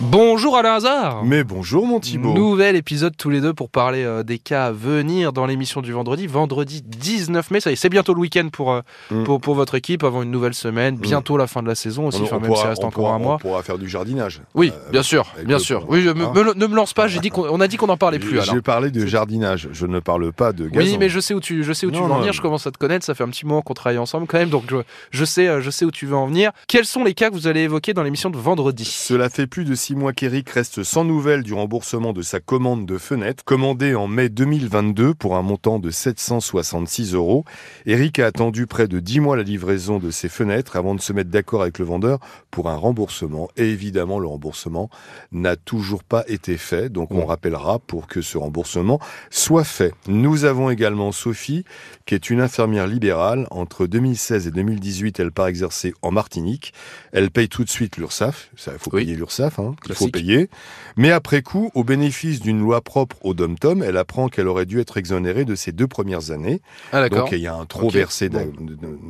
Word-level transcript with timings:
Bonjour 0.00 0.56
Alain 0.56 0.74
Hazard 0.74 1.24
Mais 1.24 1.42
bonjour 1.42 1.84
mon 1.84 1.98
Thibaut 1.98 2.32
Nouvel 2.32 2.76
épisode 2.76 3.16
tous 3.16 3.30
les 3.30 3.40
deux 3.40 3.52
pour 3.52 3.68
parler 3.68 4.04
euh, 4.04 4.22
des 4.22 4.38
cas 4.38 4.66
à 4.66 4.70
venir 4.70 5.32
dans 5.32 5.44
l'émission 5.44 5.82
du 5.82 5.90
vendredi. 5.90 6.28
Vendredi 6.28 6.82
19 6.86 7.50
mai, 7.50 7.58
ça 7.60 7.70
y 7.70 7.72
est, 7.72 7.76
c'est 7.76 7.88
bientôt 7.88 8.14
le 8.14 8.20
week-end 8.20 8.48
pour, 8.52 8.70
euh, 8.72 8.80
Mm. 9.10 9.24
pour, 9.24 9.40
pour 9.40 9.54
votre 9.56 9.74
équipe 9.74 10.04
avant 10.04 10.22
une 10.22 10.30
nouvelle 10.30 10.54
semaine. 10.54 10.96
Bientôt 10.96 11.36
la 11.36 11.48
fin 11.48 11.62
de 11.64 11.68
la 11.68 11.74
saison 11.74 12.06
aussi, 12.06 12.20
On- 12.20 12.24
enfin, 12.24 12.36
on 12.36 12.40
même 12.40 12.54
si 12.54 12.62
ça 12.62 12.68
reste 12.68 12.84
encore 12.84 13.04
pourra- 13.06 13.14
un 13.14 13.18
mois. 13.18 13.34
On 13.34 13.38
pourra 13.38 13.62
faire 13.64 13.76
du 13.78 13.88
jardinage. 13.88 14.40
Oui, 14.54 14.70
Euh, 14.72 14.90
bien 14.92 15.02
sûr, 15.02 15.26
bien 15.44 15.58
sûr. 15.58 15.84
Oui, 15.88 16.02
je- 16.02 16.10
Hein 16.10 16.32
me- 16.34 16.54
ne 16.54 16.66
me 16.66 16.76
lance 16.76 16.92
pas, 16.94 17.08
j'ai 17.08 17.18
dit 17.20 17.30
qu'on 17.30 17.48
on 17.48 17.60
a 17.60 17.66
dit 17.66 17.76
qu'on 17.76 17.86
n'en 17.88 17.96
parlait 17.96 18.18
plus. 18.20 18.40
J'ai 18.42 18.62
parlé 18.62 18.90
de 18.92 19.04
jardinage, 19.04 19.68
je 19.72 19.86
ne 19.86 19.98
parle 19.98 20.30
pas 20.32 20.52
de 20.52 20.68
gazon. 20.68 20.86
Oui, 20.86 20.96
mais 20.98 21.08
je 21.08 21.18
sais 21.18 21.34
où 21.34 21.40
tu, 21.40 21.64
je 21.64 21.72
sais 21.72 21.86
où 21.86 21.90
tu 21.90 21.98
veux 21.98 22.04
en 22.04 22.18
venir. 22.20 22.32
Je 22.32 22.40
commence 22.40 22.66
à 22.68 22.70
te 22.70 22.78
connaître. 22.78 23.04
Ça 23.04 23.14
fait 23.16 23.24
un 23.24 23.28
petit 23.28 23.46
moment 23.46 23.62
qu'on 23.62 23.74
travaille 23.74 23.98
ensemble 23.98 24.26
quand 24.28 24.38
même, 24.38 24.50
donc 24.50 24.64
je, 24.70 24.76
je 25.10 25.24
sais, 25.24 25.60
je 25.60 25.70
sais 25.70 25.84
où 25.84 25.90
tu 25.90 26.06
veux 26.06 26.16
en 26.16 26.26
venir. 26.26 26.52
Quels 26.68 26.84
sont 26.86 27.02
les 27.02 27.14
cas 27.14 27.30
que 27.30 27.34
vous 27.34 27.48
allez 27.48 27.62
évoquer 27.62 27.94
dans 27.94 28.04
l'émission 28.04 28.30
de 28.30 28.36
vendredi? 28.36 28.84
Cela 28.84 29.28
fait 29.28 29.46
plus 29.48 29.64
de 29.64 29.74
six 29.88 29.94
mois 29.96 30.12
qu'Eric 30.12 30.50
reste 30.50 30.82
sans 30.82 31.02
nouvelles 31.02 31.42
du 31.42 31.54
remboursement 31.54 32.12
de 32.12 32.20
sa 32.20 32.40
commande 32.40 32.84
de 32.84 32.98
fenêtre, 32.98 33.42
commandée 33.42 33.94
en 33.94 34.06
mai 34.06 34.28
2022 34.28 35.14
pour 35.14 35.34
un 35.34 35.40
montant 35.40 35.78
de 35.78 35.88
766 35.90 37.14
euros. 37.14 37.46
Eric 37.86 38.18
a 38.18 38.26
attendu 38.26 38.66
près 38.66 38.86
de 38.86 39.00
10 39.00 39.20
mois 39.20 39.38
la 39.38 39.44
livraison 39.44 39.98
de 39.98 40.10
ses 40.10 40.28
fenêtres 40.28 40.76
avant 40.76 40.94
de 40.94 41.00
se 41.00 41.14
mettre 41.14 41.30
d'accord 41.30 41.62
avec 41.62 41.78
le 41.78 41.86
vendeur 41.86 42.18
pour 42.50 42.68
un 42.68 42.76
remboursement. 42.76 43.48
Et 43.56 43.70
évidemment, 43.70 44.18
le 44.18 44.26
remboursement 44.26 44.90
n'a 45.32 45.56
toujours 45.56 46.04
pas 46.04 46.22
été 46.28 46.58
fait. 46.58 46.90
Donc, 46.90 47.10
on 47.12 47.24
rappellera 47.24 47.78
pour 47.78 48.08
que 48.08 48.20
ce 48.20 48.36
remboursement 48.36 49.00
soit 49.30 49.64
fait. 49.64 49.94
Nous 50.06 50.44
avons 50.44 50.68
également 50.68 51.12
Sophie, 51.12 51.64
qui 52.04 52.14
est 52.14 52.28
une 52.28 52.42
infirmière 52.42 52.86
libérale. 52.86 53.46
Entre 53.50 53.86
2016 53.86 54.48
et 54.48 54.50
2018, 54.50 55.18
elle 55.18 55.32
part 55.32 55.46
exercer 55.46 55.94
en 56.02 56.10
Martinique. 56.10 56.74
Elle 57.12 57.30
paye 57.30 57.48
tout 57.48 57.64
de 57.64 57.70
suite 57.70 57.96
l'URSSAF. 57.96 58.50
Ça, 58.54 58.72
il 58.74 58.78
faut 58.78 58.90
Oui. 58.92 59.06
payer 59.06 59.16
l'URSSAF, 59.16 59.58
hein, 59.58 59.74
il 59.88 59.94
faut 59.94 60.08
payer. 60.08 60.48
Mais 60.96 61.10
après 61.10 61.42
coup, 61.42 61.70
au 61.74 61.84
bénéfice 61.84 62.40
d'une 62.40 62.60
loi 62.60 62.80
propre 62.80 63.16
au 63.24 63.34
dom-tom, 63.34 63.82
elle 63.82 63.96
apprend 63.96 64.28
qu'elle 64.28 64.48
aurait 64.48 64.66
dû 64.66 64.80
être 64.80 64.96
exonérée 64.96 65.44
de 65.44 65.54
ses 65.54 65.72
deux 65.72 65.86
premières 65.86 66.30
années. 66.30 66.60
Ah. 66.92 67.08
Donc 67.08 67.30
il 67.32 67.38
y 67.38 67.46
a 67.46 67.54
un 67.54 67.66
versé, 67.88 68.28
bon. 68.28 68.52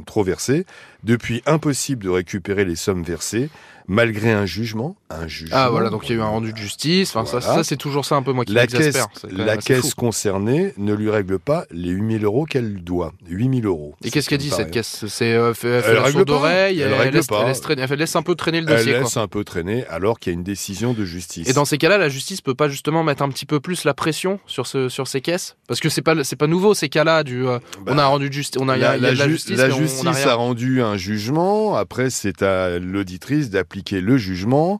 trop 0.04 0.22
versé. 0.22 0.66
Depuis, 1.04 1.42
impossible 1.46 2.04
de 2.04 2.10
récupérer 2.10 2.64
les 2.64 2.76
sommes 2.76 3.02
versées, 3.02 3.48
malgré 3.86 4.32
un 4.32 4.46
jugement. 4.46 4.96
Un 5.10 5.26
jugement. 5.26 5.56
Ah 5.58 5.70
voilà, 5.70 5.88
donc 5.88 6.06
il 6.08 6.12
y 6.12 6.14
a 6.14 6.18
eu 6.18 6.22
un 6.22 6.26
rendu 6.26 6.52
de 6.52 6.58
justice. 6.58 7.16
Enfin, 7.16 7.24
ça, 7.24 7.38
Voilà. 7.38 7.62
ça, 7.62 7.64
c'est 7.64 7.76
toujours 7.78 8.04
ça 8.04 8.16
un 8.16 8.22
peu 8.22 8.32
moi 8.32 8.44
qui 8.44 8.52
La 8.52 8.66
caisse, 8.66 8.96
la 9.30 9.56
caisse 9.56 9.94
concernée 9.94 10.74
ne 10.76 10.92
lui 10.92 11.08
règle 11.10 11.38
pas 11.38 11.64
les 11.70 11.90
8000 11.90 12.24
euros 12.24 12.44
qu'elle 12.44 12.82
doit. 12.84 13.12
8000 13.26 13.64
euros. 13.64 13.94
Et 14.04 14.10
qu'est-ce 14.10 14.28
qu'elle 14.28 14.38
dit 14.38 14.50
cette 14.50 14.70
caisse? 14.70 15.06
C'est 15.08 15.32
euh, 15.32 15.54
elle 15.62 15.82
Elle 15.86 15.98
règle 15.98 16.12
sourde 16.12 16.28
pas. 16.28 16.34
oreille, 16.34 16.80
Elle 16.80 16.92
elle, 16.92 17.14
laisse, 17.14 17.26
elle 17.30 17.46
laisse 17.46 17.60
elle 17.90 17.98
laisse 17.98 18.16
un 18.16 18.22
peu 18.22 18.34
traîner 18.34 18.60
le 18.60 18.68
Elle 18.70 18.76
dossier. 18.76 18.92
laisse 18.92 19.14
quoi. 19.14 19.22
un 19.22 19.28
peu 19.28 19.44
traîner 19.44 19.86
alors 19.86 20.18
qu'il 20.18 20.32
y 20.32 20.34
a 20.34 20.38
une 20.38 20.44
décision 20.44 20.92
de 20.92 21.04
justice. 21.06 21.48
Et 21.48 21.52
dans 21.54 21.64
ces 21.64 21.78
cas-là, 21.78 21.96
la 21.96 22.08
justice 22.10 22.40
peut 22.42 22.54
pas 22.54 22.68
justement 22.68 23.02
mettre 23.02 23.22
un 23.22 23.30
petit 23.30 23.46
peu 23.46 23.60
plus 23.60 23.84
la 23.84 23.94
pression 23.94 24.40
sur 24.46 24.66
ce 24.66 24.88
sur 24.90 25.08
ces 25.08 25.20
caisses? 25.22 25.56
Parce 25.68 25.80
que 25.80 25.88
c'est 25.88 26.02
pas 26.02 26.14
pas 26.38 26.46
nouveau 26.46 26.74
ces 26.74 26.88
cas-là 26.90 27.24
du 27.24 27.46
euh, 27.46 27.58
Bah, 27.86 27.92
on 27.94 27.98
a 27.98 28.04
rendu 28.06 28.30
justice, 28.30 28.60
on 28.60 28.68
a 28.68 28.76
il 28.76 28.82
y 28.82 28.84
a, 28.84 28.96
il 28.96 29.02
y 29.02 29.06
a 29.06 29.12
de 29.12 29.18
la 29.18 29.28
justice, 29.28 29.56
la 29.56 29.68
mais 29.68 29.72
on- 29.72 29.76
on 29.76 29.80
justice 29.80 30.26
a 30.26 30.34
rendu 30.34 30.82
un 30.82 30.96
jugement. 30.98 31.74
Après, 31.76 32.10
c'est 32.10 32.42
à 32.42 32.78
l'auditrice 32.78 33.48
d'appliquer 33.50 34.00
le 34.02 34.18
jugement. 34.18 34.78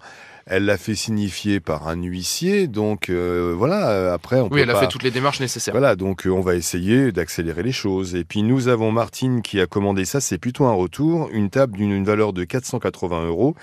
Elle 0.51 0.65
l'a 0.65 0.79
fait 0.79 0.95
signifier 0.95 1.61
par 1.61 1.89
un 1.89 2.03
huissier. 2.03 2.69
Donc 2.69 3.11
euh, 3.11 3.55
voilà. 3.57 3.91
euh, 3.91 4.15
Après, 4.15 4.41
on 4.41 4.45
Oui, 4.45 4.49
peut 4.51 4.59
elle 4.61 4.71
a 4.71 4.77
fait 4.77 4.89
toutes 4.89 5.03
les 5.03 5.11
démarches 5.11 5.41
nécessaires. 5.41 5.75
Voilà, 5.75 5.95
donc 5.95 6.27
euh, 6.27 6.31
on 6.31 6.41
va 6.41 6.55
essayer 6.55 7.13
d'accélérer 7.13 7.63
les 7.63 7.73
choses. 7.73 8.15
Et 8.15 8.25
puis 8.25 8.43
nous 8.43 8.69
avons 8.69 8.91
Martine 8.91 9.43
qui 9.43 9.61
a 9.61 9.67
commandé 9.67 10.07
ça, 10.07 10.21
c'est 10.21 10.39
plutôt 10.39 10.65
un 10.65 10.73
retour, 10.73 11.29
une 11.33 11.51
table 11.51 11.77
d'une 11.77 11.93
une 11.93 12.05
valeur 12.05 12.33
de 12.33 12.45
480 12.45 13.27
euros, 13.27 13.55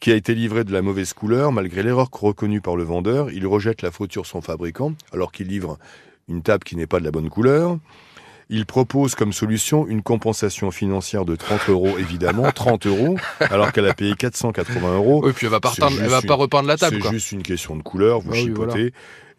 qui 0.00 0.10
a 0.10 0.16
été 0.16 0.34
livrée 0.34 0.64
de 0.64 0.72
la 0.72 0.82
mauvaise 0.82 1.12
couleur, 1.12 1.52
malgré 1.52 1.82
l'erreur 1.84 2.08
reconnue 2.12 2.60
par 2.60 2.74
le 2.76 2.82
vendeur. 2.82 3.30
Il 3.30 3.46
rejette 3.46 3.82
la 3.82 3.90
faute 3.92 4.10
sur 4.12 4.26
son 4.26 4.40
fabricant, 4.40 4.94
alors 5.12 5.30
qu'il 5.30 5.46
livre 5.46 5.78
une 6.28 6.42
table 6.42 6.64
qui 6.64 6.76
n'est 6.76 6.86
pas 6.86 6.98
de 7.00 7.04
la 7.04 7.10
bonne 7.12 7.28
couleur. 7.28 7.78
Il 8.50 8.66
propose 8.66 9.14
comme 9.14 9.32
solution 9.32 9.86
une 9.86 10.02
compensation 10.02 10.70
financière 10.70 11.24
de 11.24 11.36
30 11.36 11.68
euros, 11.68 11.98
évidemment, 11.98 12.50
30 12.54 12.86
euros, 12.86 13.16
alors 13.40 13.72
qu'elle 13.72 13.88
a 13.88 13.94
payé 13.94 14.14
480 14.14 14.94
euros. 14.96 15.22
Oui, 15.24 15.32
puis 15.32 15.46
elle 15.46 15.52
va 15.52 15.60
pas 15.60 15.72
C'est 15.74 15.82
repeindre, 15.82 16.02
elle 16.02 16.10
va 16.10 16.22
pas 16.22 16.34
repeindre 16.34 16.68
la 16.68 16.76
table 16.76 16.98
C'est 17.02 17.10
juste 17.10 17.32
une 17.32 17.42
question 17.42 17.76
de 17.76 17.82
couleur, 17.82 18.20
vous 18.20 18.30
Ah 18.32 18.34
oui, 18.34 18.44
chipotez. 18.44 18.92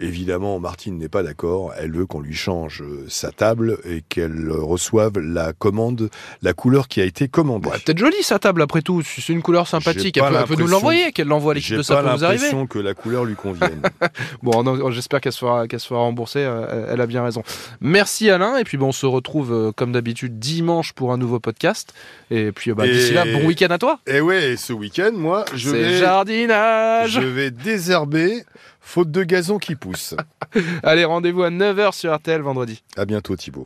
Évidemment, 0.03 0.59
Martine 0.59 0.97
n'est 0.97 1.09
pas 1.09 1.23
d'accord. 1.23 1.73
Elle 1.77 1.91
veut 1.93 2.05
qu'on 2.05 2.19
lui 2.19 2.35
change 2.35 2.81
euh, 2.81 3.05
sa 3.07 3.31
table 3.31 3.77
et 3.85 4.01
qu'elle 4.07 4.49
euh, 4.49 4.61
reçoive 4.61 5.17
la 5.19 5.53
commande, 5.53 6.09
la 6.41 6.53
couleur 6.53 6.87
qui 6.87 6.99
a 7.01 7.05
été 7.05 7.27
commandée. 7.27 7.69
Est 7.69 7.83
peut-être 7.85 7.97
jolie 7.97 8.21
sa 8.21 8.37
table 8.39 8.61
après 8.61 8.81
tout, 8.81 9.01
c'est 9.01 9.29
une 9.31 9.41
couleur 9.41 9.67
sympathique, 9.67 10.15
J'ai 10.15 10.21
elle 10.23 10.29
peut, 10.31 10.37
elle 10.39 10.45
peut 10.47 10.55
nous 10.61 10.67
l'envoyer, 10.67 11.11
qu'elle 11.11 11.27
l'envoie 11.27 11.51
à 11.53 11.55
l'équipe 11.55 11.69
J'ai 11.69 11.77
de 11.77 11.81
ça 11.83 11.95
peut 11.97 12.09
vous 12.09 12.23
arriver. 12.25 12.43
l'impression 12.43 12.67
que 12.67 12.79
la 12.79 12.93
couleur 12.93 13.25
lui 13.25 13.35
convienne. 13.35 13.81
Bon, 14.43 14.91
j'espère 14.91 15.21
qu'elle 15.21 15.31
se 15.31 15.39
fera, 15.39 15.67
qu'elle 15.67 15.79
se 15.79 15.87
fera 15.87 16.01
rembourser. 16.01 16.39
euh, 16.39 16.87
elle- 16.91 17.01
a 17.01 17.05
bien 17.07 17.23
raison. 17.23 17.43
Merci 17.81 18.29
Alain. 18.29 18.57
Et 18.57 18.63
puis 18.63 18.77
bon, 18.77 18.87
on 18.87 18.91
se 18.91 19.05
retrouve 19.05 19.71
comme 19.75 19.91
d'habitude 19.91 20.39
dimanche 20.39 20.93
pour 20.93 21.11
un 21.13 21.17
nouveau 21.17 21.39
podcast. 21.39 21.93
Et 22.31 22.51
puis 22.51 22.71
bah, 22.73 22.87
d'ici 22.87 23.13
là, 23.13 23.25
bon 23.25 23.45
week-end 23.45 23.67
à 23.71 23.77
toi. 23.77 23.99
et 24.07 24.21
ouais, 24.21 24.51
et 24.51 24.57
ce 24.57 24.73
week-end, 24.73 25.11
moi, 25.13 25.45
je 25.55 25.69
vais, 25.69 25.97
jardinage. 25.99 27.11
je 27.11 27.19
vais 27.19 27.51
désherber, 27.51 28.43
faute 28.83 29.09
de 29.09 29.23
gazon 29.23 29.57
qui 29.57 29.75
pousse. 29.75 30.15
Allez, 30.83 31.05
rendez-vous 31.05 31.43
à 31.43 31.49
9h 31.49 31.93
sur 31.93 32.15
RTL 32.15 32.41
vendredi. 32.41 32.83
À 32.95 33.05
bientôt 33.05 33.35
Thibaut. 33.35 33.65